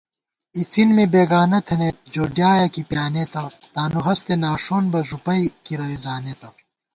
[0.57, 6.49] اِڅِن می بېگانہ تھنئیت، جو ڈیایَہ کی پیانېتہ * تانُوہستے ناݭون بہ، ݫُپئی کِروے زانېتہ